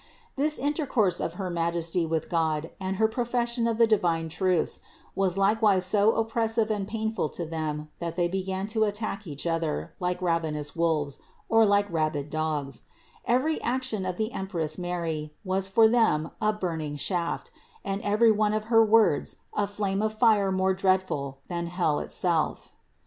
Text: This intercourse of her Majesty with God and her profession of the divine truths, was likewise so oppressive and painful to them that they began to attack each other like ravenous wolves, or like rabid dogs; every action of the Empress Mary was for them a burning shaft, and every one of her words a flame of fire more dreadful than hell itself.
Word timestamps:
This 0.35 0.57
intercourse 0.57 1.19
of 1.21 1.35
her 1.35 1.51
Majesty 1.51 2.07
with 2.07 2.27
God 2.27 2.71
and 2.79 2.95
her 2.95 3.07
profession 3.07 3.67
of 3.67 3.77
the 3.77 3.85
divine 3.85 4.29
truths, 4.29 4.79
was 5.13 5.37
likewise 5.37 5.85
so 5.85 6.13
oppressive 6.13 6.71
and 6.71 6.87
painful 6.87 7.29
to 7.29 7.45
them 7.45 7.87
that 7.99 8.15
they 8.15 8.27
began 8.27 8.65
to 8.73 8.83
attack 8.85 9.27
each 9.27 9.45
other 9.45 9.93
like 9.99 10.19
ravenous 10.19 10.75
wolves, 10.75 11.19
or 11.49 11.67
like 11.67 11.85
rabid 11.93 12.31
dogs; 12.31 12.85
every 13.25 13.61
action 13.61 14.03
of 14.07 14.17
the 14.17 14.31
Empress 14.31 14.79
Mary 14.79 15.35
was 15.45 15.67
for 15.67 15.87
them 15.87 16.31
a 16.41 16.51
burning 16.51 16.95
shaft, 16.95 17.51
and 17.85 18.01
every 18.01 18.31
one 18.31 18.55
of 18.55 18.63
her 18.73 18.83
words 18.83 19.35
a 19.53 19.67
flame 19.67 20.01
of 20.01 20.15
fire 20.15 20.51
more 20.51 20.73
dreadful 20.73 21.37
than 21.47 21.67
hell 21.67 21.99
itself. 21.99 22.71